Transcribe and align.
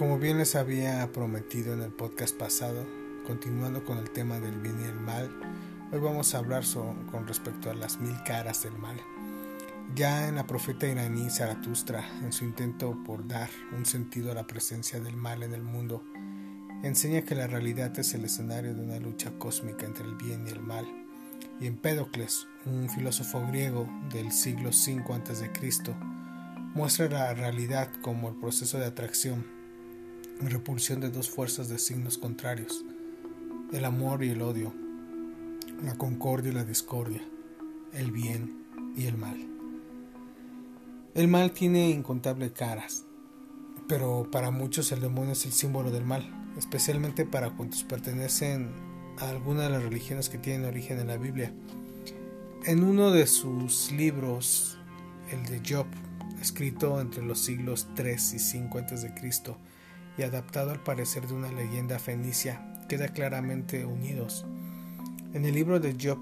Como 0.00 0.18
bien 0.18 0.38
les 0.38 0.56
había 0.56 1.12
prometido 1.12 1.74
en 1.74 1.82
el 1.82 1.92
podcast 1.92 2.34
pasado, 2.34 2.86
continuando 3.26 3.84
con 3.84 3.98
el 3.98 4.08
tema 4.08 4.40
del 4.40 4.58
bien 4.58 4.80
y 4.80 4.84
el 4.84 4.98
mal, 4.98 5.28
hoy 5.92 6.00
vamos 6.00 6.34
a 6.34 6.38
hablar 6.38 6.64
con 7.10 7.28
respecto 7.28 7.70
a 7.70 7.74
las 7.74 8.00
mil 8.00 8.16
caras 8.24 8.62
del 8.62 8.72
mal. 8.78 8.96
Ya 9.94 10.26
en 10.26 10.36
la 10.36 10.46
profeta 10.46 10.86
iraní 10.86 11.28
Zaratustra, 11.28 12.02
en 12.22 12.32
su 12.32 12.46
intento 12.46 12.96
por 13.04 13.28
dar 13.28 13.50
un 13.76 13.84
sentido 13.84 14.32
a 14.32 14.34
la 14.34 14.46
presencia 14.46 15.00
del 15.00 15.18
mal 15.18 15.42
en 15.42 15.52
el 15.52 15.62
mundo, 15.62 16.02
enseña 16.82 17.20
que 17.20 17.34
la 17.34 17.46
realidad 17.46 17.98
es 17.98 18.14
el 18.14 18.24
escenario 18.24 18.74
de 18.74 18.80
una 18.80 18.98
lucha 19.00 19.32
cósmica 19.38 19.84
entre 19.84 20.06
el 20.06 20.14
bien 20.14 20.46
y 20.46 20.50
el 20.50 20.60
mal. 20.60 20.86
Y 21.60 21.66
Empédocles, 21.66 22.46
un 22.64 22.88
filósofo 22.88 23.46
griego 23.48 23.86
del 24.10 24.32
siglo 24.32 24.70
V 24.70 25.12
a.C., 25.12 25.50
muestra 26.74 27.06
la 27.06 27.34
realidad 27.34 27.92
como 28.00 28.30
el 28.30 28.36
proceso 28.36 28.78
de 28.78 28.86
atracción 28.86 29.59
repulsión 30.48 31.00
de 31.00 31.10
dos 31.10 31.28
fuerzas 31.28 31.68
de 31.68 31.78
signos 31.78 32.16
contrarios, 32.16 32.84
el 33.72 33.84
amor 33.84 34.24
y 34.24 34.30
el 34.30 34.42
odio, 34.42 34.72
la 35.84 35.96
concordia 35.96 36.50
y 36.50 36.54
la 36.54 36.64
discordia, 36.64 37.22
el 37.92 38.10
bien 38.10 38.64
y 38.96 39.06
el 39.06 39.16
mal. 39.16 39.36
El 41.14 41.28
mal 41.28 41.52
tiene 41.52 41.90
incontables 41.90 42.52
caras, 42.52 43.04
pero 43.88 44.28
para 44.30 44.50
muchos 44.50 44.92
el 44.92 45.00
demonio 45.00 45.32
es 45.32 45.44
el 45.44 45.52
símbolo 45.52 45.90
del 45.90 46.04
mal, 46.04 46.52
especialmente 46.56 47.26
para 47.26 47.50
cuantos 47.50 47.84
pertenecen 47.84 48.70
a 49.18 49.28
alguna 49.28 49.64
de 49.64 49.70
las 49.70 49.82
religiones 49.82 50.28
que 50.28 50.38
tienen 50.38 50.66
origen 50.66 50.98
en 50.98 51.08
la 51.08 51.16
Biblia. 51.16 51.52
En 52.64 52.84
uno 52.84 53.10
de 53.10 53.26
sus 53.26 53.90
libros, 53.92 54.78
el 55.30 55.44
de 55.46 55.60
Job, 55.68 55.86
escrito 56.40 57.00
entre 57.00 57.22
los 57.22 57.40
siglos 57.40 57.88
3 57.94 58.34
y 58.34 58.38
5 58.38 58.78
a.C. 58.78 59.14
adaptado 60.26 60.70
al 60.70 60.82
parecer 60.82 61.26
de 61.26 61.34
una 61.34 61.52
leyenda 61.52 61.98
fenicia, 61.98 62.84
queda 62.88 63.08
claramente 63.08 63.84
unidos. 63.84 64.44
En 65.32 65.44
el 65.44 65.54
libro 65.54 65.78
de 65.80 65.96
Job, 66.00 66.18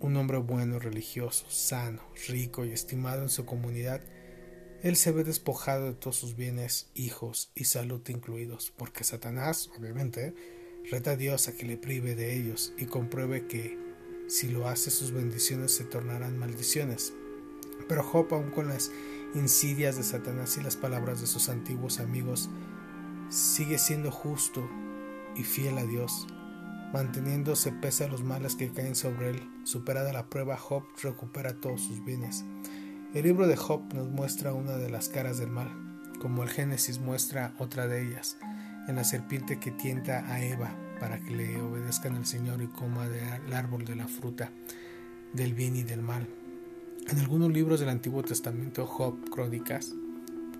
un 0.00 0.16
hombre 0.16 0.38
bueno, 0.38 0.78
religioso, 0.78 1.46
sano, 1.48 2.02
rico 2.28 2.64
y 2.64 2.72
estimado 2.72 3.22
en 3.22 3.30
su 3.30 3.46
comunidad, 3.46 4.02
él 4.82 4.96
se 4.96 5.12
ve 5.12 5.24
despojado 5.24 5.86
de 5.86 5.94
todos 5.94 6.16
sus 6.16 6.36
bienes, 6.36 6.90
hijos 6.94 7.50
y 7.54 7.64
salud 7.64 8.02
incluidos, 8.08 8.70
porque 8.76 9.02
Satanás, 9.02 9.70
obviamente, 9.78 10.34
reta 10.90 11.12
a 11.12 11.16
Dios 11.16 11.48
a 11.48 11.56
que 11.56 11.64
le 11.64 11.78
prive 11.78 12.14
de 12.14 12.36
ellos 12.36 12.74
y 12.76 12.84
compruebe 12.84 13.46
que 13.46 13.78
si 14.28 14.48
lo 14.48 14.68
hace 14.68 14.90
sus 14.90 15.12
bendiciones 15.12 15.74
se 15.74 15.84
tornarán 15.84 16.38
maldiciones. 16.38 17.14
Pero 17.88 18.02
Job, 18.02 18.34
aun 18.34 18.50
con 18.50 18.68
las 18.68 18.90
insidias 19.34 19.96
de 19.96 20.02
Satanás 20.02 20.56
y 20.58 20.62
las 20.62 20.76
palabras 20.76 21.20
de 21.20 21.26
sus 21.26 21.48
antiguos 21.48 21.98
amigos, 21.98 22.50
sigue 23.28 23.78
siendo 23.78 24.10
justo 24.10 24.68
y 25.36 25.42
fiel 25.42 25.78
a 25.78 25.84
Dios, 25.84 26.26
manteniéndose 26.92 27.72
pese 27.72 28.04
a 28.04 28.08
los 28.08 28.22
males 28.22 28.54
que 28.54 28.70
caen 28.70 28.94
sobre 28.94 29.30
él. 29.30 29.50
Superada 29.64 30.12
la 30.12 30.28
prueba, 30.28 30.56
Job 30.56 30.84
recupera 31.02 31.60
todos 31.60 31.80
sus 31.82 32.04
bienes. 32.04 32.44
El 33.14 33.24
libro 33.24 33.46
de 33.46 33.56
Job 33.56 33.92
nos 33.94 34.08
muestra 34.08 34.52
una 34.52 34.76
de 34.76 34.90
las 34.90 35.08
caras 35.08 35.38
del 35.38 35.50
mal, 35.50 35.70
como 36.20 36.42
el 36.42 36.48
Génesis 36.48 36.98
muestra 36.98 37.54
otra 37.58 37.86
de 37.86 38.06
ellas, 38.06 38.38
en 38.88 38.96
la 38.96 39.04
serpiente 39.04 39.58
que 39.58 39.70
tienta 39.70 40.32
a 40.32 40.42
Eva 40.44 40.76
para 41.00 41.18
que 41.18 41.30
le 41.30 41.60
obedezcan 41.60 42.16
al 42.16 42.26
Señor 42.26 42.62
y 42.62 42.66
coma 42.66 43.08
del 43.08 43.52
árbol 43.52 43.84
de 43.84 43.96
la 43.96 44.08
fruta 44.08 44.50
del 45.32 45.54
bien 45.54 45.76
y 45.76 45.82
del 45.82 46.02
mal. 46.02 46.28
En 47.08 47.18
algunos 47.18 47.52
libros 47.52 47.80
del 47.80 47.90
Antiguo 47.90 48.22
Testamento, 48.22 48.86
Job, 48.86 49.28
Crónicas, 49.30 49.94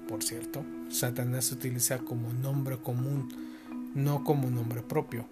por 0.09 0.23
cierto, 0.23 0.65
Satanás 0.91 1.47
se 1.47 1.55
utiliza 1.55 1.99
como 1.99 2.33
nombre 2.33 2.79
común, 2.79 3.29
no 3.95 4.25
como 4.25 4.51
nombre 4.51 4.83
propio, 4.83 5.27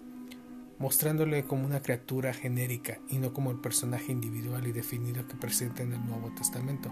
mostrándole 0.79 1.45
como 1.45 1.65
una 1.65 1.81
criatura 1.81 2.33
genérica 2.33 2.99
y 3.09 3.17
no 3.17 3.33
como 3.33 3.51
el 3.51 3.59
personaje 3.59 4.11
individual 4.11 4.67
y 4.67 4.71
definido 4.71 5.27
que 5.27 5.35
presenta 5.35 5.83
en 5.83 5.93
el 5.93 6.05
Nuevo 6.05 6.31
Testamento. 6.35 6.91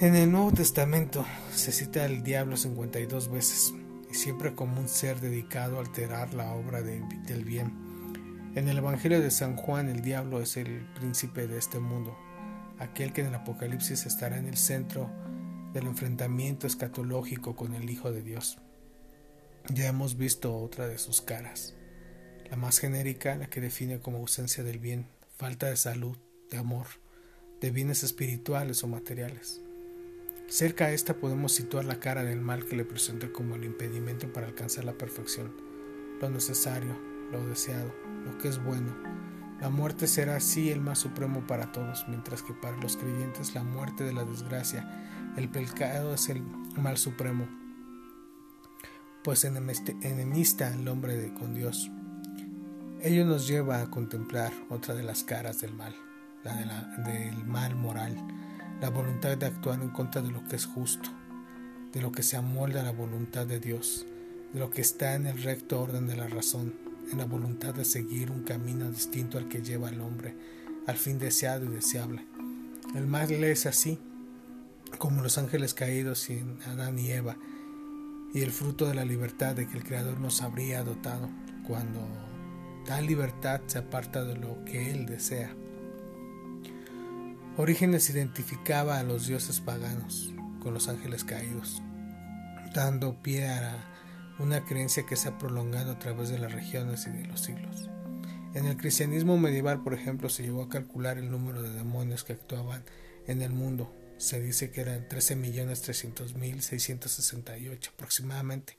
En 0.00 0.16
el 0.16 0.32
Nuevo 0.32 0.50
Testamento 0.52 1.24
se 1.52 1.70
cita 1.70 2.04
al 2.04 2.24
diablo 2.24 2.56
52 2.56 3.30
veces 3.30 3.74
y 4.10 4.14
siempre 4.14 4.54
como 4.54 4.80
un 4.80 4.88
ser 4.88 5.20
dedicado 5.20 5.76
a 5.76 5.80
alterar 5.80 6.34
la 6.34 6.52
obra 6.54 6.82
del 6.82 7.44
bien. 7.44 7.72
En 8.54 8.68
el 8.68 8.78
Evangelio 8.78 9.20
de 9.20 9.30
San 9.30 9.56
Juan 9.56 9.88
el 9.88 10.02
diablo 10.02 10.40
es 10.40 10.56
el 10.56 10.86
príncipe 10.94 11.46
de 11.46 11.58
este 11.58 11.78
mundo, 11.78 12.18
aquel 12.78 13.12
que 13.12 13.20
en 13.20 13.28
el 13.28 13.34
Apocalipsis 13.34 14.04
estará 14.06 14.38
en 14.38 14.46
el 14.46 14.56
centro 14.56 15.08
del 15.72 15.86
enfrentamiento 15.86 16.66
escatológico 16.66 17.56
con 17.56 17.74
el 17.74 17.88
Hijo 17.88 18.12
de 18.12 18.22
Dios. 18.22 18.58
Ya 19.72 19.86
hemos 19.86 20.16
visto 20.16 20.56
otra 20.56 20.88
de 20.88 20.98
sus 20.98 21.20
caras, 21.20 21.74
la 22.50 22.56
más 22.56 22.78
genérica, 22.78 23.36
la 23.36 23.48
que 23.48 23.60
define 23.60 24.00
como 24.00 24.18
ausencia 24.18 24.64
del 24.64 24.78
bien, 24.78 25.06
falta 25.36 25.66
de 25.66 25.76
salud, 25.76 26.16
de 26.50 26.58
amor, 26.58 26.86
de 27.60 27.70
bienes 27.70 28.02
espirituales 28.02 28.82
o 28.84 28.88
materiales. 28.88 29.60
Cerca 30.48 30.86
a 30.86 30.92
esta 30.92 31.14
podemos 31.14 31.52
situar 31.52 31.84
la 31.84 32.00
cara 32.00 32.24
del 32.24 32.40
mal 32.40 32.66
que 32.66 32.76
le 32.76 32.84
presenta 32.84 33.32
como 33.32 33.54
el 33.54 33.64
impedimento 33.64 34.30
para 34.32 34.48
alcanzar 34.48 34.84
la 34.84 34.98
perfección, 34.98 35.52
lo 36.20 36.28
necesario, 36.28 36.94
lo 37.30 37.46
deseado, 37.46 37.94
lo 38.26 38.36
que 38.36 38.48
es 38.48 38.62
bueno. 38.62 38.94
La 39.60 39.70
muerte 39.70 40.08
será 40.08 40.36
así 40.36 40.70
el 40.70 40.80
más 40.80 40.98
supremo 40.98 41.46
para 41.46 41.72
todos, 41.72 42.04
mientras 42.08 42.42
que 42.42 42.52
para 42.52 42.76
los 42.78 42.96
creyentes 42.96 43.54
la 43.54 43.62
muerte 43.62 44.02
de 44.04 44.12
la 44.12 44.24
desgracia, 44.24 44.84
el 45.36 45.48
pecado 45.48 46.14
es 46.14 46.28
el 46.28 46.42
mal 46.76 46.96
supremo, 46.96 47.48
pues 49.24 49.44
enemista 49.44 50.72
el 50.72 50.88
hombre 50.88 51.32
con 51.34 51.54
Dios. 51.54 51.90
Ello 53.00 53.24
nos 53.24 53.48
lleva 53.48 53.80
a 53.80 53.90
contemplar 53.90 54.52
otra 54.68 54.94
de 54.94 55.02
las 55.02 55.24
caras 55.24 55.60
del 55.60 55.74
mal, 55.74 55.94
la, 56.44 56.60
la 56.64 56.82
del 57.04 57.44
mal 57.44 57.74
moral 57.74 58.16
la 58.82 58.90
voluntad 58.90 59.38
de 59.38 59.46
actuar 59.46 59.80
en 59.80 59.90
contra 59.90 60.22
de 60.22 60.32
lo 60.32 60.44
que 60.48 60.56
es 60.56 60.66
justo, 60.66 61.08
de 61.92 62.02
lo 62.02 62.10
que 62.10 62.24
se 62.24 62.36
amolda 62.36 62.80
a 62.80 62.82
la 62.82 62.90
voluntad 62.90 63.46
de 63.46 63.60
Dios, 63.60 64.04
de 64.52 64.58
lo 64.58 64.70
que 64.70 64.80
está 64.80 65.14
en 65.14 65.28
el 65.28 65.40
recto 65.40 65.80
orden 65.80 66.08
de 66.08 66.16
la 66.16 66.26
razón, 66.26 66.74
en 67.12 67.18
la 67.18 67.24
voluntad 67.24 67.72
de 67.74 67.84
seguir 67.84 68.32
un 68.32 68.42
camino 68.42 68.90
distinto 68.90 69.38
al 69.38 69.46
que 69.46 69.62
lleva 69.62 69.88
el 69.88 70.00
hombre, 70.00 70.34
al 70.88 70.96
fin 70.96 71.20
deseado 71.20 71.64
y 71.64 71.68
deseable. 71.68 72.26
El 72.96 73.06
mal 73.06 73.30
es 73.30 73.66
así, 73.66 74.00
como 74.98 75.22
los 75.22 75.38
ángeles 75.38 75.74
caídos 75.74 76.28
en 76.30 76.58
Adán 76.66 76.98
y 76.98 77.10
Eva, 77.10 77.36
y 78.34 78.42
el 78.42 78.50
fruto 78.50 78.88
de 78.88 78.94
la 78.94 79.04
libertad 79.04 79.54
de 79.54 79.66
que 79.66 79.76
el 79.76 79.84
Creador 79.84 80.18
nos 80.18 80.42
habría 80.42 80.82
dotado, 80.82 81.28
cuando 81.66 82.00
tal 82.86 83.06
libertad 83.06 83.60
se 83.66 83.78
aparta 83.78 84.24
de 84.24 84.36
lo 84.36 84.64
que 84.64 84.90
Él 84.90 85.06
desea. 85.06 85.54
Orígenes 87.56 88.08
identificaba 88.08 88.98
a 88.98 89.02
los 89.02 89.26
dioses 89.26 89.60
paganos 89.60 90.32
con 90.60 90.72
los 90.72 90.88
ángeles 90.88 91.24
caídos, 91.24 91.82
dando 92.74 93.22
pie 93.22 93.48
a 93.48 93.76
una 94.38 94.64
creencia 94.64 95.04
que 95.04 95.16
se 95.16 95.28
ha 95.28 95.38
prolongado 95.38 95.92
a 95.92 95.98
través 95.98 96.30
de 96.30 96.38
las 96.38 96.52
regiones 96.52 97.06
y 97.06 97.10
de 97.10 97.26
los 97.26 97.40
siglos. 97.40 97.90
En 98.54 98.66
el 98.66 98.76
cristianismo 98.76 99.38
medieval, 99.38 99.82
por 99.82 99.94
ejemplo, 99.94 100.28
se 100.28 100.42
llegó 100.42 100.62
a 100.62 100.68
calcular 100.68 101.18
el 101.18 101.30
número 101.30 101.62
de 101.62 101.72
demonios 101.72 102.24
que 102.24 102.34
actuaban 102.34 102.84
en 103.26 103.42
el 103.42 103.50
mundo. 103.50 103.94
Se 104.22 104.40
dice 104.40 104.70
que 104.70 104.80
eran 104.82 105.08
13.300.668 105.08 107.88
aproximadamente, 107.88 108.76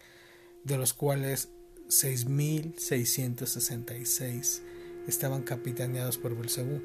de 0.63 0.77
los 0.77 0.93
cuales 0.93 1.49
6.666 1.89 4.61
estaban 5.05 5.43
capitaneados 5.43 6.17
por 6.17 6.37
Belcebú 6.37 6.81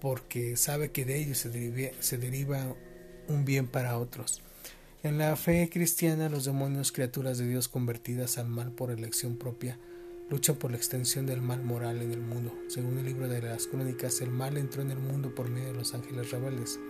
porque 0.00 0.56
sabe 0.56 0.90
que 0.90 1.04
de 1.04 1.18
ello 1.18 1.34
se 1.34 1.48
deriva, 1.48 1.90
se 2.00 2.18
deriva 2.18 2.74
un 3.28 3.44
bien 3.44 3.66
para 3.66 3.98
otros. 3.98 4.42
En 5.04 5.16
la 5.16 5.36
fe 5.36 5.70
cristiana, 5.72 6.28
los 6.28 6.44
demonios, 6.44 6.90
criaturas 6.90 7.38
de 7.38 7.46
Dios 7.46 7.68
convertidas 7.68 8.36
al 8.36 8.48
mal 8.48 8.72
por 8.72 8.90
elección 8.90 9.36
propia, 9.36 9.78
luchan 10.28 10.56
por 10.56 10.72
la 10.72 10.76
extensión 10.76 11.24
del 11.24 11.40
mal 11.40 11.62
moral 11.62 12.02
en 12.02 12.10
el 12.10 12.20
mundo. 12.20 12.52
Según 12.66 12.98
el 12.98 13.04
libro 13.04 13.28
de 13.28 13.40
las 13.40 13.68
crónicas, 13.68 14.20
el 14.22 14.30
mal 14.30 14.56
entró 14.56 14.82
en 14.82 14.90
el 14.90 14.98
mundo 14.98 15.32
por 15.36 15.50
medio 15.50 15.68
de 15.68 15.74
los 15.74 15.94
ángeles 15.94 16.32
rebeldes. 16.32 16.80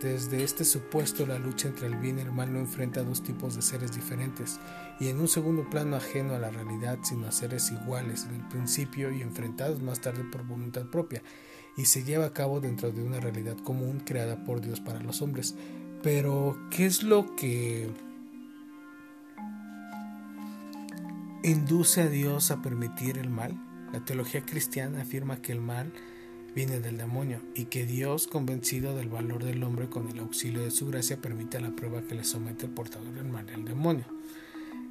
Desde 0.00 0.44
este 0.44 0.64
supuesto, 0.64 1.26
la 1.26 1.40
lucha 1.40 1.66
entre 1.66 1.88
el 1.88 1.96
bien 1.96 2.18
y 2.18 2.22
el 2.22 2.30
mal 2.30 2.52
no 2.52 2.60
enfrenta 2.60 3.00
a 3.00 3.02
dos 3.02 3.20
tipos 3.20 3.56
de 3.56 3.62
seres 3.62 3.96
diferentes, 3.96 4.60
y 5.00 5.08
en 5.08 5.18
un 5.18 5.26
segundo 5.26 5.68
plano 5.68 5.96
ajeno 5.96 6.36
a 6.36 6.38
la 6.38 6.50
realidad, 6.50 7.00
sino 7.02 7.26
a 7.26 7.32
seres 7.32 7.72
iguales 7.72 8.26
en 8.26 8.36
el 8.36 8.46
principio 8.46 9.10
y 9.10 9.22
enfrentados 9.22 9.82
más 9.82 10.00
tarde 10.00 10.22
por 10.22 10.46
voluntad 10.46 10.86
propia, 10.86 11.20
y 11.76 11.86
se 11.86 12.04
lleva 12.04 12.26
a 12.26 12.32
cabo 12.32 12.60
dentro 12.60 12.92
de 12.92 13.02
una 13.02 13.18
realidad 13.18 13.56
común 13.58 14.00
creada 14.06 14.44
por 14.44 14.60
Dios 14.60 14.78
para 14.78 15.00
los 15.00 15.20
hombres, 15.20 15.56
pero, 16.02 16.58
¿qué 16.70 16.86
es 16.86 17.02
lo 17.02 17.34
que 17.36 17.90
induce 21.42 22.02
a 22.02 22.08
Dios 22.08 22.50
a 22.50 22.62
permitir 22.62 23.18
el 23.18 23.30
mal? 23.30 23.54
La 23.92 24.04
teología 24.04 24.42
cristiana 24.42 25.02
afirma 25.02 25.42
que 25.42 25.52
el 25.52 25.60
mal 25.60 25.92
viene 26.54 26.80
del 26.80 26.96
demonio 26.96 27.40
y 27.54 27.66
que 27.66 27.86
Dios, 27.86 28.26
convencido 28.26 28.96
del 28.96 29.08
valor 29.08 29.44
del 29.44 29.62
hombre 29.62 29.88
con 29.88 30.08
el 30.08 30.18
auxilio 30.20 30.62
de 30.62 30.70
su 30.70 30.86
gracia, 30.86 31.20
permite 31.20 31.60
la 31.60 31.70
prueba 31.70 32.02
que 32.02 32.14
le 32.14 32.24
somete 32.24 32.66
el 32.66 32.72
portador 32.72 33.12
del 33.12 33.28
mal, 33.28 33.48
el 33.50 33.64
demonio. 33.64 34.04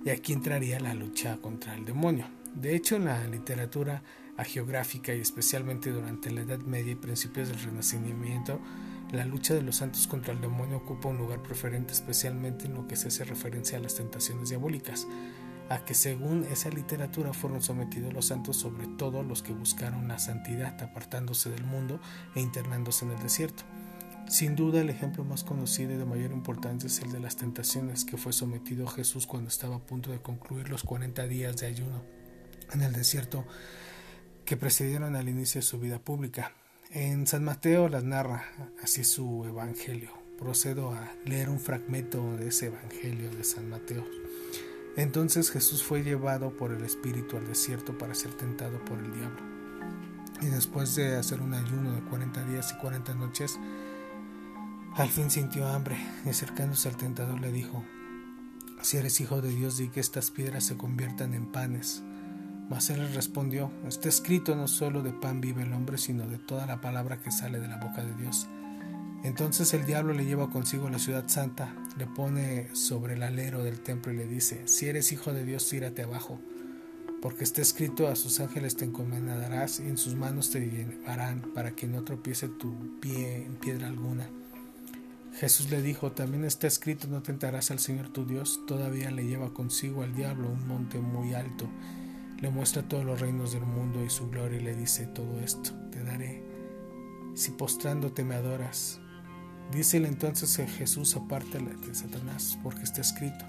Y 0.05 0.09
aquí 0.09 0.33
entraría 0.33 0.79
la 0.79 0.93
lucha 0.93 1.37
contra 1.37 1.75
el 1.75 1.85
demonio. 1.85 2.25
De 2.55 2.75
hecho, 2.75 2.95
en 2.95 3.05
la 3.05 3.27
literatura 3.27 4.01
geográfica 4.43 5.13
y 5.13 5.19
especialmente 5.19 5.91
durante 5.91 6.31
la 6.31 6.41
Edad 6.41 6.59
Media 6.59 6.93
y 6.93 6.95
principios 6.95 7.49
del 7.49 7.59
Renacimiento, 7.59 8.59
la 9.11 9.25
lucha 9.25 9.55
de 9.55 9.61
los 9.61 9.77
santos 9.77 10.07
contra 10.07 10.33
el 10.33 10.41
demonio 10.41 10.77
ocupa 10.77 11.09
un 11.09 11.17
lugar 11.17 11.41
preferente 11.41 11.93
especialmente 11.93 12.65
en 12.65 12.75
lo 12.75 12.87
que 12.87 12.95
se 12.95 13.07
hace 13.07 13.23
referencia 13.23 13.77
a 13.77 13.81
las 13.81 13.95
tentaciones 13.95 14.49
diabólicas, 14.49 15.07
a 15.69 15.83
que 15.83 15.93
según 15.93 16.45
esa 16.45 16.69
literatura 16.69 17.33
fueron 17.33 17.61
sometidos 17.61 18.13
los 18.13 18.25
santos 18.25 18.57
sobre 18.57 18.87
todo 18.87 19.23
los 19.23 19.41
que 19.41 19.53
buscaron 19.53 20.07
la 20.07 20.19
santidad 20.19 20.81
apartándose 20.81 21.49
del 21.49 21.63
mundo 21.63 21.99
e 22.35 22.41
internándose 22.41 23.05
en 23.05 23.11
el 23.11 23.19
desierto. 23.19 23.63
Sin 24.27 24.55
duda 24.55 24.81
el 24.81 24.91
ejemplo 24.91 25.25
más 25.25 25.43
conocido 25.43 25.93
y 25.93 25.97
de 25.97 26.05
mayor 26.05 26.31
importancia 26.31 26.85
es 26.85 26.99
el 26.99 27.11
de 27.11 27.19
las 27.19 27.35
tentaciones 27.35 28.05
que 28.05 28.17
fue 28.17 28.31
sometido 28.31 28.85
Jesús 28.85 29.25
cuando 29.25 29.49
estaba 29.49 29.77
a 29.77 29.79
punto 29.79 30.11
de 30.11 30.21
concluir 30.21 30.69
los 30.69 30.83
40 30.83 31.27
días 31.27 31.57
de 31.57 31.65
ayuno 31.65 32.03
en 32.71 32.81
el 32.81 32.93
desierto 32.93 33.45
que 34.45 34.55
precedieron 34.55 35.15
al 35.15 35.29
inicio 35.29 35.61
de 35.61 35.65
su 35.65 35.79
vida 35.79 35.97
pública. 35.97 36.53
En 36.91 37.27
San 37.27 37.43
Mateo 37.43 37.87
las 37.87 38.03
narra 38.03 38.45
así 38.81 39.03
su 39.03 39.45
evangelio. 39.45 40.09
Procedo 40.39 40.91
a 40.91 41.11
leer 41.23 41.51
un 41.51 41.59
fragmento 41.59 42.35
de 42.35 42.47
ese 42.47 42.65
evangelio 42.65 43.29
de 43.29 43.43
San 43.43 43.69
Mateo. 43.69 44.03
Entonces 44.97 45.51
Jesús 45.51 45.83
fue 45.83 46.01
llevado 46.01 46.57
por 46.57 46.71
el 46.71 46.83
Espíritu 46.83 47.37
al 47.37 47.45
desierto 47.45 47.95
para 47.95 48.15
ser 48.15 48.33
tentado 48.33 48.83
por 48.85 48.97
el 48.97 49.13
diablo. 49.13 49.39
Y 50.41 50.47
después 50.47 50.95
de 50.95 51.15
hacer 51.15 51.41
un 51.41 51.53
ayuno 51.53 51.93
de 51.93 52.01
40 52.01 52.45
días 52.45 52.73
y 52.75 52.81
40 52.81 53.13
noches, 53.13 53.59
al 54.95 55.09
fin 55.09 55.29
sintió 55.29 55.67
hambre 55.67 55.95
y 56.25 56.29
acercándose 56.29 56.89
al 56.89 56.97
tentador 56.97 57.39
le 57.39 57.51
dijo, 57.51 57.83
si 58.81 58.97
eres 58.97 59.21
hijo 59.21 59.41
de 59.41 59.49
Dios, 59.49 59.77
di 59.77 59.89
que 59.89 59.99
estas 59.99 60.31
piedras 60.31 60.63
se 60.63 60.75
conviertan 60.75 61.35
en 61.35 61.51
panes. 61.51 62.01
Mas 62.69 62.91
él 62.91 63.13
respondió, 63.15 63.71
está 63.87 64.09
escrito 64.09 64.55
no 64.55 64.67
solo 64.67 65.01
de 65.01 65.11
pan 65.11 65.41
vive 65.41 65.63
el 65.63 65.73
hombre, 65.73 65.97
sino 65.97 66.27
de 66.27 66.37
toda 66.37 66.67
la 66.67 66.81
palabra 66.81 67.17
que 67.17 67.31
sale 67.31 67.59
de 67.59 67.67
la 67.67 67.77
boca 67.77 68.03
de 68.03 68.13
Dios. 68.13 68.47
Entonces 69.23 69.73
el 69.73 69.85
diablo 69.85 70.13
le 70.13 70.23
lleva 70.23 70.51
consigo 70.51 70.87
a 70.87 70.91
la 70.91 70.99
ciudad 70.99 71.27
santa, 71.27 71.75
le 71.97 72.05
pone 72.05 72.73
sobre 72.73 73.15
el 73.15 73.23
alero 73.23 73.63
del 73.63 73.81
templo 73.81 74.13
y 74.13 74.17
le 74.17 74.27
dice, 74.27 74.67
si 74.67 74.85
eres 74.85 75.11
hijo 75.11 75.33
de 75.33 75.43
Dios, 75.43 75.67
tírate 75.67 76.03
abajo, 76.03 76.39
porque 77.21 77.43
está 77.43 77.61
escrito, 77.61 78.07
a 78.07 78.15
sus 78.15 78.39
ángeles 78.39 78.77
te 78.77 78.85
encomendarás 78.85 79.79
y 79.79 79.87
en 79.87 79.97
sus 79.97 80.15
manos 80.15 80.51
te 80.51 80.61
llevarán 80.61 81.51
para 81.53 81.71
que 81.71 81.87
no 81.87 82.03
tropiece 82.03 82.47
tu 82.47 82.99
pie 83.01 83.45
en 83.45 83.55
piedra 83.55 83.87
alguna. 83.87 84.29
Jesús 85.33 85.69
le 85.69 85.81
dijo, 85.81 86.11
también 86.11 86.45
está 86.45 86.67
escrito, 86.67 87.07
no 87.07 87.21
tentarás 87.21 87.71
al 87.71 87.79
Señor 87.79 88.09
tu 88.09 88.25
Dios, 88.25 88.61
todavía 88.67 89.09
le 89.09 89.25
lleva 89.25 89.53
consigo 89.53 90.03
al 90.03 90.15
diablo 90.15 90.49
un 90.49 90.67
monte 90.67 90.99
muy 90.99 91.33
alto 91.33 91.67
le 92.41 92.49
muestra 92.49 92.83
todos 92.83 93.05
los 93.05 93.19
reinos 93.19 93.51
del 93.53 93.65
mundo 93.65 94.03
y 94.03 94.09
su 94.09 94.29
gloria 94.29 94.59
y 94.59 94.63
le 94.63 94.75
dice 94.75 95.07
todo 95.07 95.39
esto, 95.41 95.71
te 95.91 96.03
daré, 96.03 96.43
si 97.35 97.51
postrándote 97.51 98.23
me 98.23 98.35
adoras. 98.35 98.99
Dícele 99.71 100.07
entonces 100.07 100.57
a 100.59 100.67
Jesús 100.67 101.15
aparte 101.15 101.59
de 101.59 101.95
Satanás, 101.95 102.57
porque 102.63 102.83
está 102.83 103.01
escrito, 103.01 103.45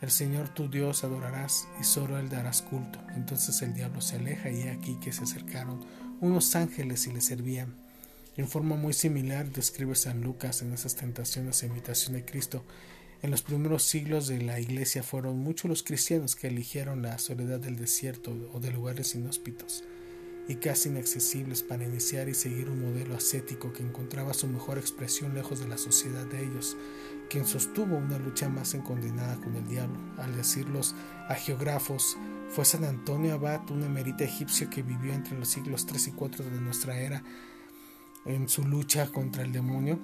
el 0.00 0.10
Señor 0.10 0.48
tu 0.48 0.70
Dios 0.70 1.04
adorarás 1.04 1.68
y 1.78 1.84
solo 1.84 2.18
él 2.18 2.30
darás 2.30 2.62
culto. 2.62 2.98
Entonces 3.14 3.60
el 3.60 3.74
diablo 3.74 4.00
se 4.00 4.16
aleja 4.16 4.50
y 4.50 4.62
aquí 4.62 4.96
que 5.00 5.12
se 5.12 5.24
acercaron 5.24 5.84
unos 6.20 6.56
ángeles 6.56 7.06
y 7.06 7.12
le 7.12 7.20
servían. 7.20 7.74
En 8.36 8.48
forma 8.48 8.76
muy 8.76 8.94
similar 8.94 9.50
describe 9.50 9.94
San 9.94 10.22
Lucas 10.22 10.62
en 10.62 10.72
esas 10.72 10.94
tentaciones 10.94 11.62
e 11.62 11.66
imitación 11.66 12.14
de 12.14 12.24
Cristo 12.24 12.64
en 13.22 13.30
los 13.30 13.42
primeros 13.42 13.82
siglos 13.82 14.28
de 14.28 14.40
la 14.40 14.60
Iglesia 14.60 15.02
fueron 15.02 15.38
muchos 15.38 15.68
los 15.68 15.82
cristianos 15.82 16.36
que 16.36 16.48
eligieron 16.48 17.02
la 17.02 17.18
soledad 17.18 17.60
del 17.60 17.76
desierto 17.76 18.32
o 18.54 18.60
de 18.60 18.70
lugares 18.70 19.14
inhóspitos 19.14 19.84
y 20.48 20.56
casi 20.56 20.88
inaccesibles 20.88 21.62
para 21.62 21.84
iniciar 21.84 22.28
y 22.28 22.34
seguir 22.34 22.70
un 22.70 22.80
modelo 22.82 23.14
ascético 23.14 23.72
que 23.72 23.82
encontraba 23.82 24.34
su 24.34 24.48
mejor 24.48 24.78
expresión 24.78 25.34
lejos 25.34 25.60
de 25.60 25.68
la 25.68 25.78
sociedad 25.78 26.24
de 26.26 26.42
ellos, 26.42 26.76
quien 27.28 27.46
sostuvo 27.46 27.96
una 27.96 28.18
lucha 28.18 28.48
más 28.48 28.74
encondenada 28.74 29.36
con 29.36 29.54
el 29.54 29.68
diablo. 29.68 29.96
Al 30.18 30.34
decirlos 30.34 30.96
a 31.28 31.34
geógrafos, 31.34 32.16
fue 32.48 32.64
San 32.64 32.84
Antonio 32.84 33.34
Abad, 33.34 33.70
un 33.70 33.84
emerita 33.84 34.24
egipcio 34.24 34.68
que 34.70 34.82
vivió 34.82 35.12
entre 35.12 35.38
los 35.38 35.48
siglos 35.48 35.86
3 35.86 36.08
y 36.08 36.12
4 36.12 36.44
de 36.46 36.60
nuestra 36.60 36.98
era 36.98 37.22
en 38.24 38.48
su 38.48 38.64
lucha 38.64 39.06
contra 39.12 39.44
el 39.44 39.52
demonio, 39.52 40.00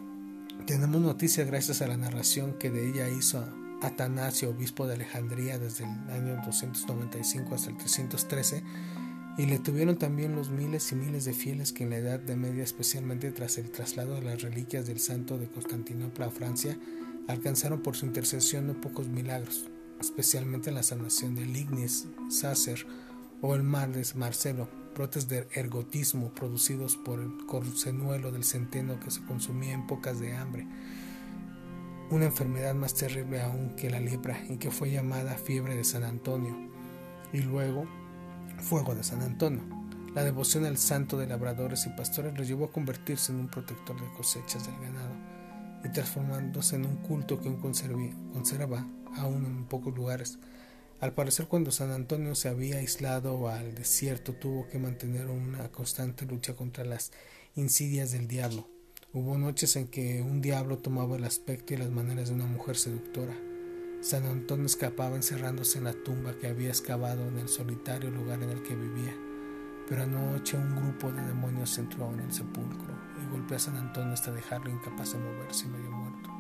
tenemos 0.65 1.01
noticia 1.01 1.45
gracias 1.45 1.83
a 1.83 1.87
la 1.87 1.97
narración 1.97 2.55
que 2.55 2.71
de 2.71 2.89
ella 2.89 3.09
hizo 3.09 3.45
Atanasio, 3.83 4.51
obispo 4.51 4.87
de 4.87 4.95
Alejandría, 4.95 5.59
desde 5.59 5.85
el 5.85 6.11
año 6.11 6.37
295 6.45 7.55
hasta 7.55 7.71
el 7.71 7.77
313, 7.77 8.63
y 9.39 9.47
le 9.47 9.59
tuvieron 9.59 9.97
también 9.97 10.35
los 10.35 10.49
miles 10.51 10.91
y 10.93 10.95
miles 10.95 11.27
de 11.27 11.35
fieles 11.35 11.73
que 11.73 11.85
en 11.85 11.91
la 11.91 11.99
Edad 11.99 12.21
de 12.21 12.37
Media, 12.37 12.65
especialmente 12.65 13.31
tras 13.33 13.59
el 13.59 13.71
traslado 13.71 14.15
de 14.15 14.23
las 14.23 14.41
reliquias 14.41 14.87
del 14.87 14.99
santo 14.99 15.37
de 15.39 15.47
Constantinopla 15.47 16.27
a 16.27 16.31
Francia, 16.31 16.79
alcanzaron 17.29 17.83
por 17.83 17.97
su 17.97 18.07
intercesión 18.07 18.67
no 18.67 18.81
pocos 18.81 19.09
milagros, 19.09 19.67
especialmente 20.01 20.73
la 20.73 20.83
sanación 20.83 21.35
de 21.35 21.45
Lignis, 21.45 22.07
Sacer 22.31 22.87
o 23.43 23.55
el 23.55 23.63
mal 23.63 23.93
de 23.93 24.07
Marcelo, 24.15 24.69
brotes 24.97 25.29
de 25.29 25.47
ergotismo 25.53 26.31
producidos 26.31 26.97
por 26.97 27.21
el 27.21 27.47
corcenuelo 27.47 28.33
del 28.33 28.45
centeno 28.45 28.99
que 28.99 29.11
se 29.11 29.23
consumía 29.25 29.75
en 29.75 29.87
pocas 29.87 30.19
de 30.19 30.35
hambre, 30.35 30.67
una 32.11 32.25
enfermedad 32.25 32.75
más 32.75 32.95
terrible 32.95 33.43
aún 33.43 33.77
que 33.77 33.91
la 33.91 34.01
lepra 34.01 34.43
y 34.49 34.57
que 34.57 34.71
fue 34.71 34.91
llamada 34.91 35.37
fiebre 35.37 35.77
de 35.77 35.85
San 35.85 36.03
Antonio, 36.03 36.57
y 37.33 37.41
luego 37.41 37.87
fuego 38.59 38.95
de 38.95 39.05
San 39.05 39.21
Antonio. 39.21 39.63
La 40.15 40.25
devoción 40.25 40.65
al 40.65 40.79
santo 40.79 41.19
de 41.19 41.27
labradores 41.27 41.85
y 41.87 41.91
pastores 41.91 42.37
los 42.39 42.49
llevó 42.49 42.65
a 42.65 42.73
convertirse 42.73 43.33
en 43.33 43.41
un 43.41 43.49
protector 43.49 44.01
de 44.01 44.17
cosechas 44.17 44.65
del 44.65 44.77
ganado 44.81 45.15
y 45.85 45.91
transformándose 45.91 46.77
en 46.77 46.87
un 46.87 46.97
culto 46.97 47.39
que 47.39 47.49
aún 47.49 47.61
conserva 47.61 48.87
aún 49.15 49.45
en 49.45 49.65
pocos 49.67 49.95
lugares 49.95 50.39
al 51.01 51.13
parecer 51.13 51.47
cuando 51.47 51.71
San 51.71 51.91
Antonio 51.91 52.35
se 52.35 52.49
había 52.49 52.79
aislado 52.79 53.49
al 53.49 53.75
desierto 53.75 54.33
tuvo 54.33 54.67
que 54.69 54.79
mantener 54.79 55.27
una 55.27 55.71
constante 55.71 56.25
lucha 56.25 56.55
contra 56.55 56.85
las 56.85 57.13
insidias 57.55 58.13
del 58.13 58.29
diablo. 58.29 58.67
Hubo 59.13 59.37
noches 59.37 59.77
en 59.77 59.89
que 59.89 60.23
un 60.23 60.41
diablo 60.41 60.79
tomaba 60.79 61.17
el 61.17 61.25
aspecto 61.25 61.75
y 61.75 61.77
las 61.77 61.91
maneras 61.91 62.29
de 62.29 62.35
una 62.35 62.47
mujer 62.47 62.77
seductora. 62.77 63.35
San 64.01 64.25
Antonio 64.25 64.67
escapaba 64.67 65.17
encerrándose 65.17 65.79
en 65.79 65.85
la 65.85 65.93
tumba 65.93 66.35
que 66.35 66.49
había 66.49 66.69
excavado 66.69 67.27
en 67.29 67.39
el 67.39 67.49
solitario 67.49 68.11
lugar 68.11 68.43
en 68.43 68.51
el 68.51 68.63
que 68.63 68.75
vivía. 68.75 69.15
Pero 69.89 70.03
anoche 70.03 70.57
un 70.57 70.77
grupo 70.77 71.13
de 71.13 71.23
demonios 71.23 71.79
entró 71.79 72.13
en 72.13 72.21
el 72.21 72.33
sepulcro 72.33 72.95
y 73.23 73.31
golpeó 73.31 73.57
a 73.57 73.61
San 73.61 73.77
Antonio 73.77 74.13
hasta 74.13 74.33
dejarlo 74.33 74.71
incapaz 74.71 75.13
de 75.13 75.19
moverse 75.19 75.67
medio 75.67 75.91
muerto. 75.91 76.36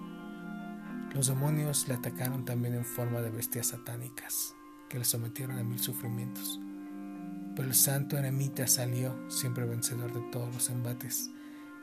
Los 1.16 1.28
demonios 1.28 1.88
le 1.88 1.94
atacaron 1.94 2.44
también 2.44 2.74
en 2.74 2.84
forma 2.84 3.22
de 3.22 3.30
bestias 3.30 3.68
satánicas, 3.68 4.54
que 4.90 4.98
le 4.98 5.04
sometieron 5.06 5.58
a 5.58 5.64
mil 5.64 5.78
sufrimientos. 5.78 6.60
Pero 7.54 7.68
el 7.68 7.74
santo 7.74 8.18
eremita 8.18 8.66
salió, 8.66 9.16
siempre 9.30 9.64
vencedor 9.64 10.12
de 10.12 10.20
todos 10.30 10.52
los 10.52 10.68
embates, 10.68 11.30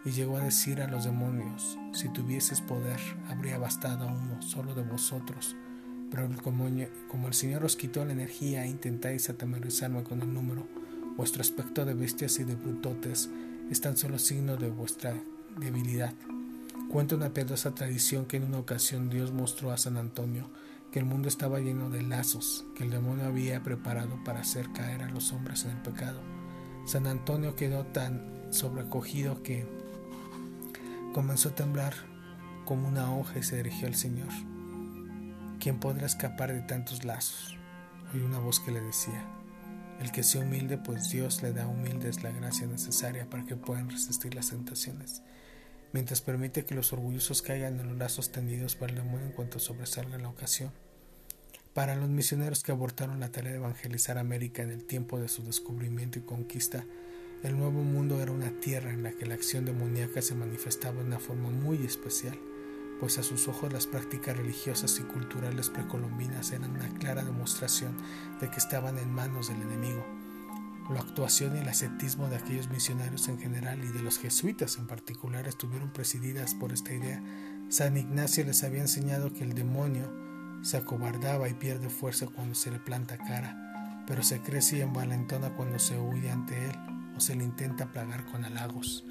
y 0.06 0.12
llegó 0.12 0.38
a 0.38 0.44
decir 0.44 0.84
a 0.84 0.88
los 0.88 1.06
demonios, 1.06 1.80
si 1.94 2.10
tuvieses 2.10 2.62
poder, 2.62 3.00
habría 3.28 3.58
bastado 3.58 4.08
a 4.08 4.14
uno 4.14 4.40
solo 4.44 4.76
de 4.76 4.84
vosotros, 4.84 5.56
pero 6.12 6.30
como, 6.44 6.68
el 6.68 7.34
Señor 7.34 7.66
os 7.66 7.76
quitó 7.76 8.06
la 8.06 8.14
energía 8.14 8.66
e 8.66 8.70
intentáis 8.70 9.32
atemorizarme 9.32 10.04
con 10.04 10.22
el 10.22 10.32
número, 10.32 10.68
vuestro 11.18 11.42
aspecto 11.42 11.86
de 11.86 11.96
bestias 11.96 12.38
y 12.38 12.44
de 12.44 12.54
brutotes 12.54 13.32
es 13.72 13.82
tan 13.82 13.98
solo 13.98 14.20
signo 14.20 14.58
de 14.58 14.70
vuestra 14.70 15.16
debilidad. 15.58 16.14
Cuenta 16.94 17.16
una 17.16 17.34
piadosa 17.34 17.74
tradición 17.74 18.28
que 18.28 18.38
en 18.38 18.44
una 18.44 18.60
ocasión 18.60 19.10
Dios 19.10 19.32
mostró 19.32 19.72
a 19.72 19.80
San 19.80 19.98
Antonio 19.98 20.52
que 20.92 21.00
el 21.00 21.06
mundo 21.06 21.28
estaba 21.28 21.58
lleno 21.58 21.90
de 21.90 22.04
lazos 22.04 22.66
que 22.76 22.84
el 22.84 22.92
demonio 22.92 23.26
había 23.26 23.64
preparado 23.64 24.24
para 24.24 24.42
hacer 24.42 24.72
caer 24.74 25.02
a 25.02 25.10
los 25.10 25.34
hombres 25.34 25.66
en 25.66 25.72
el 25.72 25.78
pecado. 25.78 26.22
San 26.86 27.08
Antonio 27.08 27.56
quedó 27.56 27.84
tan 27.84 28.46
sobrecogido 28.52 29.42
que 29.42 29.66
comenzó 31.16 31.50
a 31.50 31.56
temblar 31.56 31.96
como 32.64 32.88
una 32.88 33.12
hoja 33.12 33.40
y 33.40 33.44
se 33.44 33.58
dirigió 33.58 33.88
al 33.88 33.96
Señor. 33.96 34.30
¿Quién 35.60 35.80
podrá 35.80 36.06
escapar 36.06 36.54
de 36.54 36.62
tantos 36.62 37.06
lazos? 37.06 37.58
Oí 38.14 38.22
una 38.22 38.38
voz 38.38 38.60
que 38.60 38.70
le 38.70 38.82
decía, 38.82 39.26
el 40.00 40.12
que 40.12 40.22
sea 40.22 40.44
humilde, 40.44 40.78
pues 40.78 41.10
Dios 41.10 41.42
le 41.42 41.54
da 41.54 41.66
humildes 41.66 42.22
la 42.22 42.30
gracia 42.30 42.68
necesaria 42.68 43.28
para 43.28 43.46
que 43.46 43.56
puedan 43.56 43.90
resistir 43.90 44.36
las 44.36 44.52
tentaciones 44.52 45.24
mientras 45.94 46.22
permite 46.22 46.66
que 46.66 46.76
los 46.76 46.92
orgullosos 46.92 47.42
caigan 47.42 47.80
en 47.80 47.88
los 47.88 47.98
lazos 47.98 48.32
tendidos 48.32 48.76
por 48.76 48.90
el 48.90 48.98
demonio 48.98 49.28
en 49.28 49.32
cuanto 49.32 49.60
sobresalga 49.60 50.18
la 50.18 50.28
ocasión. 50.28 50.72
Para 51.74 51.96
los 51.96 52.10
misioneros 52.10 52.64
que 52.64 52.72
abortaron 52.72 53.20
la 53.20 53.32
tarea 53.32 53.52
de 53.52 53.58
evangelizar 53.58 54.18
América 54.18 54.62
en 54.62 54.72
el 54.72 54.84
tiempo 54.84 55.20
de 55.20 55.28
su 55.28 55.44
descubrimiento 55.44 56.20
y 56.20 56.24
conquista, 56.24 56.84
el 57.44 57.58
nuevo 57.58 57.82
mundo 57.84 58.22
era 58.22 58.32
una 58.32 58.52
tierra 58.60 58.92
en 58.92 59.04
la 59.04 59.12
que 59.12 59.26
la 59.26 59.36
acción 59.36 59.66
demoníaca 59.66 60.22
se 60.22 60.36
manifestaba 60.36 61.02
de 61.02 61.08
una 61.08 61.20
forma 61.20 61.50
muy 61.50 61.86
especial, 61.86 62.38
pues 63.00 63.18
a 63.18 63.24
sus 63.24 63.48
ojos 63.48 63.74
las 63.74 63.86
prácticas 63.86 64.38
religiosas 64.38 65.00
y 65.00 65.04
culturales 65.04 65.70
precolombinas 65.70 66.52
eran 66.52 66.72
una 66.72 66.90
clara 67.00 67.24
demostración 67.24 67.96
de 68.40 68.50
que 68.50 68.58
estaban 68.58 68.98
en 68.98 69.12
manos 69.12 69.50
del 69.50 69.62
enemigo 69.62 70.23
la 70.90 71.00
actuación 71.00 71.56
y 71.56 71.60
el 71.60 71.70
ascetismo 71.70 72.28
de 72.28 72.36
aquellos 72.36 72.70
misionarios 72.70 73.28
en 73.28 73.40
general 73.40 73.84
y 73.84 73.88
de 73.88 74.02
los 74.02 74.20
jesuitas 74.20 74.78
en 74.78 74.88
particular 74.88 75.48
estuvieron 75.48 75.92
presididas 75.92 76.54
por 76.56 76.74
esta 76.74 76.94
idea. 76.94 77.24
San 77.70 77.98
Ignacio 77.98 78.44
les 78.44 78.64
había 78.64 78.82
enseñado 78.82 79.34
que 79.34 79.44
el 79.44 79.54
demonio 79.54 80.12
se 80.62 80.78
acobardaba 80.78 81.50
y 81.50 81.54
pierde 81.54 81.90
fuerza 81.90 82.28
cuando 82.28 82.56
se 82.56 82.72
le 82.72 82.80
planta 82.80 83.18
cara, 83.18 84.04
pero 84.08 84.24
se 84.24 84.42
crece 84.42 84.78
y 84.78 84.82
envalentona 84.82 85.54
cuando 85.56 85.80
se 85.80 85.98
huye 86.00 86.30
ante 86.30 86.66
él 86.66 86.76
o 87.16 87.20
se 87.20 87.36
le 87.36 87.44
intenta 87.44 87.92
plagar 87.92 88.26
con 88.26 88.44
halagos. 88.44 89.06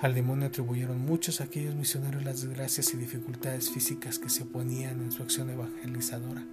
Al 0.00 0.14
demonio 0.14 0.46
atribuyeron 0.46 1.00
muchos 1.00 1.40
aquellos 1.40 1.74
misioneros 1.74 2.24
las 2.24 2.42
desgracias 2.42 2.94
y 2.94 2.96
dificultades 2.96 3.70
físicas 3.70 4.18
que 4.18 4.30
se 4.30 4.44
oponían 4.44 5.00
en 5.00 5.10
su 5.10 5.22
acción 5.22 5.50
evangelizadora. 5.50 6.46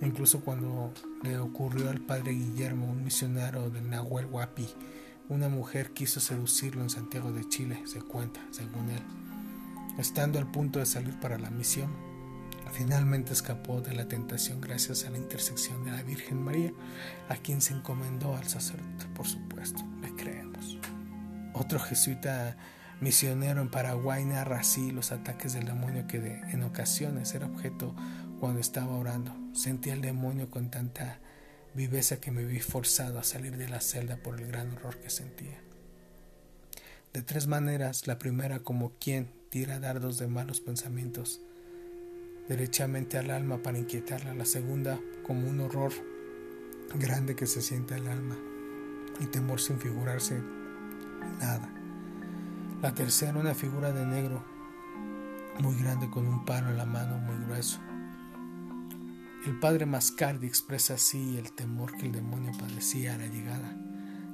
Incluso 0.00 0.40
cuando 0.40 0.92
le 1.22 1.38
ocurrió 1.38 1.90
al 1.90 2.00
padre 2.00 2.32
Guillermo, 2.32 2.86
un 2.86 3.04
misionero 3.04 3.68
del 3.68 3.90
Nahuel 3.90 4.26
Huapi, 4.26 4.68
una 5.28 5.48
mujer 5.48 5.92
quiso 5.92 6.20
seducirlo 6.20 6.82
en 6.82 6.90
Santiago 6.90 7.32
de 7.32 7.48
Chile, 7.48 7.82
se 7.84 8.00
cuenta, 8.00 8.40
según 8.50 8.90
él. 8.90 9.02
Estando 9.98 10.38
al 10.38 10.50
punto 10.50 10.78
de 10.78 10.86
salir 10.86 11.18
para 11.20 11.38
la 11.38 11.50
misión, 11.50 11.90
finalmente 12.72 13.32
escapó 13.32 13.80
de 13.80 13.94
la 13.94 14.08
tentación 14.08 14.60
gracias 14.60 15.04
a 15.04 15.10
la 15.10 15.18
intersección 15.18 15.84
de 15.84 15.92
la 15.92 16.02
Virgen 16.02 16.42
María, 16.42 16.72
a 17.28 17.36
quien 17.36 17.60
se 17.60 17.74
encomendó 17.74 18.36
al 18.36 18.48
sacerdote, 18.48 19.06
por 19.14 19.26
supuesto, 19.26 19.84
le 20.00 20.14
creemos. 20.14 20.78
Otro 21.52 21.78
jesuita 21.78 22.56
misionero 23.00 23.60
en 23.60 23.70
Paraguay 23.70 24.24
narra 24.24 24.60
así 24.60 24.90
los 24.90 25.12
ataques 25.12 25.52
del 25.52 25.66
demonio 25.66 26.06
que 26.06 26.20
de, 26.20 26.40
en 26.52 26.62
ocasiones 26.62 27.34
era 27.34 27.46
objeto 27.46 27.94
cuando 28.38 28.60
estaba 28.60 28.96
orando. 28.96 29.39
Sentí 29.52 29.90
al 29.90 30.00
demonio 30.00 30.50
con 30.50 30.70
tanta 30.70 31.18
viveza 31.74 32.20
que 32.20 32.30
me 32.30 32.44
vi 32.44 32.60
forzado 32.60 33.18
a 33.18 33.24
salir 33.24 33.56
de 33.56 33.68
la 33.68 33.80
celda 33.80 34.16
por 34.16 34.40
el 34.40 34.46
gran 34.46 34.72
horror 34.72 34.98
que 34.98 35.10
sentía. 35.10 35.60
De 37.12 37.22
tres 37.22 37.46
maneras, 37.46 38.06
la 38.06 38.18
primera 38.18 38.60
como 38.60 38.92
quien 39.00 39.30
tira 39.50 39.80
dardos 39.80 40.18
de 40.18 40.28
malos 40.28 40.60
pensamientos 40.60 41.40
derechamente 42.48 43.18
al 43.18 43.30
alma 43.30 43.62
para 43.62 43.78
inquietarla, 43.78 44.34
la 44.34 44.44
segunda 44.44 44.98
como 45.24 45.48
un 45.48 45.60
horror 45.60 45.92
grande 46.94 47.36
que 47.36 47.46
se 47.46 47.62
siente 47.62 47.94
al 47.94 48.08
alma 48.08 48.36
y 49.20 49.26
temor 49.26 49.60
sin 49.60 49.78
figurarse 49.78 50.40
nada. 51.40 51.68
La 52.82 52.94
tercera 52.94 53.38
una 53.38 53.54
figura 53.54 53.92
de 53.92 54.06
negro 54.06 54.44
muy 55.60 55.76
grande 55.76 56.08
con 56.10 56.26
un 56.26 56.44
palo 56.44 56.70
en 56.70 56.78
la 56.78 56.86
mano 56.86 57.18
muy 57.18 57.44
grueso. 57.44 57.80
El 59.46 59.58
padre 59.58 59.86
Mascardi 59.86 60.46
expresa 60.46 60.94
así 60.94 61.38
el 61.38 61.52
temor 61.52 61.96
que 61.96 62.04
el 62.04 62.12
demonio 62.12 62.52
padecía 62.58 63.14
a 63.14 63.18
la 63.18 63.26
llegada 63.26 63.74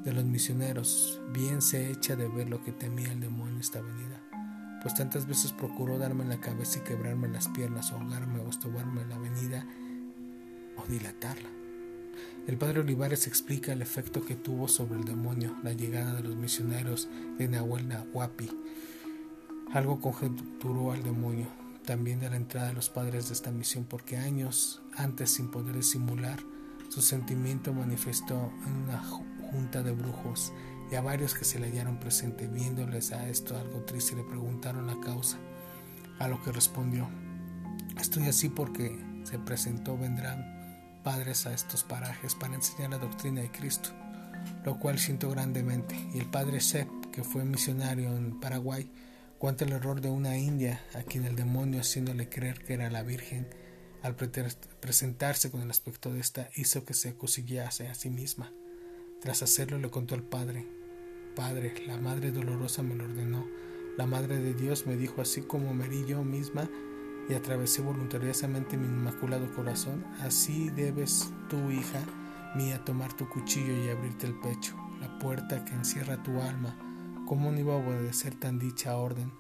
de 0.05 0.13
los 0.13 0.25
misioneros. 0.25 1.21
Bien 1.33 1.63
se 1.63 1.93
echa 1.93 2.17
de 2.17 2.27
ver 2.27 2.49
lo 2.49 2.65
que 2.65 2.73
temía 2.73 3.13
el 3.13 3.21
demonio 3.21 3.61
esta 3.61 3.81
venida, 3.81 4.21
pues 4.83 4.95
tantas 4.95 5.29
veces 5.29 5.53
procuró 5.53 5.97
darme 5.97 6.25
en 6.25 6.31
la 6.31 6.41
cabeza 6.41 6.81
y 6.81 6.83
quebrarme 6.83 7.29
las 7.29 7.47
piernas, 7.47 7.93
ahogarme 7.93 8.41
o 8.41 8.49
estorbarme 8.49 9.03
en 9.03 9.09
la 9.09 9.19
venida 9.19 9.65
o 10.77 10.85
dilatarla. 10.91 11.51
El 12.49 12.59
padre 12.59 12.81
Olivares 12.81 13.29
explica 13.29 13.73
el 13.73 13.83
efecto 13.83 14.25
que 14.25 14.35
tuvo 14.35 14.67
sobre 14.67 14.99
el 14.99 15.05
demonio 15.05 15.57
la 15.63 15.73
llegada 15.73 16.15
de 16.15 16.25
los 16.25 16.35
misioneros 16.35 17.09
de 17.39 17.47
Nahuel 17.47 17.87
Nahuapi. 17.87 18.51
Algo 19.73 20.01
conjeturó 20.01 20.91
al 20.91 21.05
demonio, 21.05 21.47
también 21.87 22.21
de 22.21 22.29
la 22.29 22.37
entrada 22.37 22.69
de 22.69 22.75
los 22.75 22.91
padres 22.91 23.29
de 23.29 23.35
esta 23.35 23.51
misión 23.51 23.85
porque 23.85 24.19
años 24.19 24.83
antes 24.97 25.31
sin 25.31 25.51
poder 25.51 25.77
disimular 25.77 26.39
su 26.91 27.01
sentimiento 27.01 27.73
manifestó 27.73 28.53
en 28.67 28.73
una 28.75 29.03
junta 29.51 29.83
de 29.83 29.93
brujos 29.93 30.53
y 30.91 30.97
a 30.97 31.01
varios 31.01 31.35
que 31.35 31.45
se 31.45 31.59
le 31.59 31.69
hallaron 31.69 31.99
presente 31.99 32.49
viéndoles 32.49 33.13
a 33.13 33.29
esto 33.29 33.57
algo 33.57 33.85
triste 33.85 34.17
le 34.17 34.25
preguntaron 34.25 34.87
la 34.87 35.01
causa 35.01 35.39
a 36.19 36.29
lo 36.29 36.43
que 36.43 36.53
respondió 36.53 37.09
estoy 37.99 38.25
así 38.25 38.49
porque 38.49 38.99
se 39.25 39.39
presentó 39.39 39.97
vendrán 39.97 41.01
padres 41.05 41.47
a 41.47 41.55
estos 41.55 41.85
parajes 41.85 42.35
para 42.35 42.57
enseñar 42.57 42.91
la 42.91 42.99
doctrina 42.99 43.41
de 43.41 43.51
Cristo 43.51 43.91
lo 44.65 44.79
cual 44.79 44.99
siento 44.99 45.31
grandemente 45.31 45.97
y 46.13 46.19
el 46.19 46.27
padre 46.27 46.61
Sepp 46.61 46.89
que 47.13 47.23
fue 47.23 47.45
misionario 47.45 48.17
en 48.17 48.41
Paraguay 48.41 48.91
Cuenta 49.39 49.67
el 49.67 49.73
error 49.73 50.01
de 50.01 50.09
una 50.09 50.39
india 50.39 50.81
a 50.95 51.03
quien 51.03 51.27
el 51.27 51.37
demonio, 51.37 51.81
haciéndole 51.81 52.29
creer 52.31 52.65
que 52.65 52.73
era 52.73 52.91
la 52.91 53.03
Virgen, 53.03 53.47
al 54.03 54.17
presentarse 54.17 55.51
con 55.51 55.61
el 55.61 55.71
aspecto 55.71 56.11
de 56.11 56.21
esta, 56.21 56.49
hizo 56.57 56.87
que 56.87 56.95
se 56.95 57.11
acusillase 57.11 57.87
a 57.89 57.95
sí 57.95 58.09
misma. 58.09 58.51
Tras 59.21 59.43
hacerlo 59.43 59.79
le 59.79 59.91
contó 59.91 60.15
al 60.15 60.23
Padre, 60.23 60.67
Padre, 61.35 61.75
la 61.87 61.99
Madre 61.99 62.33
Dolorosa 62.33 62.83
me 62.83 62.95
lo 62.95 63.05
ordenó, 63.05 63.47
la 63.99 64.07
Madre 64.07 64.39
de 64.39 64.55
Dios 64.55 64.87
me 64.87 64.97
dijo 64.97 65.21
así 65.21 65.43
como 65.43 65.75
me 65.75 65.87
yo 66.07 66.25
misma 66.25 66.71
y 67.29 67.35
atravesé 67.35 67.83
voluntariosamente 67.83 68.79
mi 68.79 68.87
inmaculado 68.87 69.53
corazón, 69.55 70.03
así 70.21 70.71
debes 70.71 71.31
tú, 71.51 71.71
hija 71.71 72.01
mía, 72.55 72.83
tomar 72.87 73.13
tu 73.13 73.29
cuchillo 73.29 73.77
y 73.85 73.91
abrirte 73.91 74.27
el 74.27 74.41
pecho, 74.41 74.75
la 74.99 75.19
puerta 75.19 75.63
que 75.67 75.75
encierra 75.75 76.23
tu 76.23 76.41
alma, 76.41 76.75
¿Cómo 77.27 77.51
no 77.51 77.59
iba 77.59 77.75
a 77.75 77.79
obedecer 77.79 78.37
tan 78.37 78.61
dicha 78.61 78.97
orden? 78.97 79.33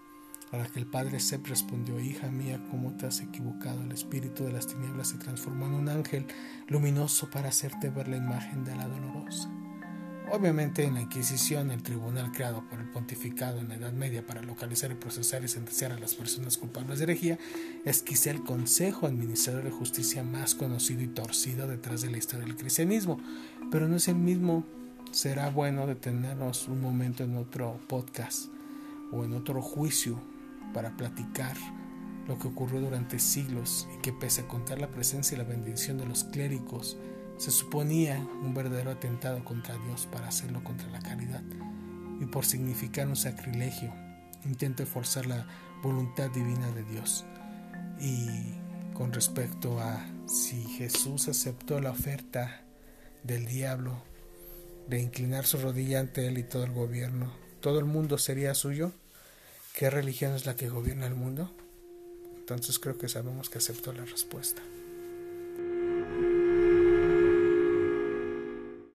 A 0.50 0.56
la 0.56 0.66
que 0.66 0.80
el 0.80 0.86
padre 0.86 1.20
Sep 1.20 1.46
respondió, 1.46 2.00
hija 2.00 2.28
mía, 2.32 2.60
¿cómo 2.68 2.96
te 2.96 3.06
has 3.06 3.20
equivocado? 3.20 3.80
El 3.80 3.92
espíritu 3.92 4.42
de 4.42 4.52
las 4.52 4.66
tinieblas 4.66 5.10
se 5.10 5.18
transformó 5.18 5.66
en 5.66 5.74
un 5.74 5.88
ángel 5.88 6.26
luminoso 6.66 7.30
para 7.30 7.50
hacerte 7.50 7.88
ver 7.88 8.08
la 8.08 8.16
imagen 8.16 8.64
de 8.64 8.74
la 8.74 8.88
dolorosa. 8.88 9.48
Obviamente 10.32 10.82
en 10.82 10.94
la 10.94 11.02
Inquisición, 11.02 11.70
el 11.70 11.84
tribunal 11.84 12.32
creado 12.32 12.68
por 12.68 12.80
el 12.80 12.90
pontificado 12.90 13.60
en 13.60 13.68
la 13.68 13.76
Edad 13.76 13.92
Media 13.92 14.26
para 14.26 14.42
localizar 14.42 14.90
y 14.90 14.96
procesar 14.96 15.44
y 15.44 15.48
sentenciar 15.48 15.92
a 15.92 16.00
las 16.00 16.16
personas 16.16 16.58
culpables 16.58 16.98
de 16.98 17.04
herejía, 17.04 17.38
es 17.84 18.02
quizá 18.02 18.32
el 18.32 18.42
consejo 18.42 19.06
administrador 19.06 19.62
de 19.62 19.70
justicia 19.70 20.24
más 20.24 20.56
conocido 20.56 21.02
y 21.02 21.06
torcido 21.06 21.68
detrás 21.68 22.02
de 22.02 22.10
la 22.10 22.18
historia 22.18 22.46
del 22.46 22.56
cristianismo, 22.56 23.20
pero 23.70 23.86
no 23.86 23.94
es 23.94 24.08
el 24.08 24.16
mismo 24.16 24.66
será 25.16 25.48
bueno 25.48 25.86
detenernos 25.86 26.68
un 26.68 26.82
momento 26.82 27.24
en 27.24 27.38
otro 27.38 27.80
podcast 27.88 28.50
o 29.12 29.24
en 29.24 29.32
otro 29.32 29.62
juicio 29.62 30.20
para 30.74 30.94
platicar 30.94 31.56
lo 32.28 32.38
que 32.38 32.48
ocurrió 32.48 32.82
durante 32.82 33.18
siglos 33.18 33.88
y 33.96 34.02
que 34.02 34.12
pese 34.12 34.42
a 34.42 34.48
contar 34.48 34.78
la 34.78 34.90
presencia 34.90 35.34
y 35.34 35.38
la 35.38 35.44
bendición 35.44 35.96
de 35.96 36.04
los 36.04 36.24
clérigos, 36.24 36.98
se 37.38 37.50
suponía 37.50 38.18
un 38.42 38.52
verdadero 38.52 38.90
atentado 38.90 39.42
contra 39.42 39.78
Dios 39.86 40.06
para 40.12 40.28
hacerlo 40.28 40.62
contra 40.62 40.90
la 40.90 41.00
caridad 41.00 41.42
y 42.20 42.26
por 42.26 42.44
significar 42.44 43.08
un 43.08 43.16
sacrilegio, 43.16 43.94
intento 44.44 44.84
forzar 44.84 45.24
la 45.24 45.46
voluntad 45.82 46.28
divina 46.28 46.70
de 46.72 46.84
Dios. 46.84 47.24
Y 47.98 48.52
con 48.92 49.14
respecto 49.14 49.80
a 49.80 50.04
si 50.26 50.62
Jesús 50.62 51.26
aceptó 51.28 51.80
la 51.80 51.92
oferta 51.92 52.60
del 53.24 53.46
diablo 53.46 53.96
de 54.88 55.00
inclinar 55.00 55.46
su 55.46 55.58
rodilla 55.58 56.00
ante 56.00 56.26
él 56.26 56.38
y 56.38 56.42
todo 56.42 56.64
el 56.64 56.72
gobierno, 56.72 57.32
todo 57.60 57.78
el 57.78 57.84
mundo 57.84 58.18
sería 58.18 58.54
suyo, 58.54 58.92
¿qué 59.74 59.90
religión 59.90 60.34
es 60.34 60.46
la 60.46 60.56
que 60.56 60.68
gobierna 60.68 61.06
el 61.06 61.14
mundo? 61.14 61.50
Entonces 62.38 62.78
creo 62.78 62.96
que 62.96 63.08
sabemos 63.08 63.50
que 63.50 63.58
aceptó 63.58 63.92
la 63.92 64.04
respuesta. 64.04 64.62